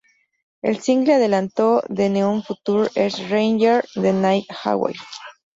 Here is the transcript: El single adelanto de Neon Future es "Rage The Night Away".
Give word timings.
El 0.63 0.79
single 0.81 1.13
adelanto 1.13 1.83
de 1.87 2.09
Neon 2.09 2.41
Future 2.41 2.89
es 2.95 3.19
"Rage 3.29 3.81
The 3.93 4.13
Night 4.13 4.47
Away". 4.63 4.95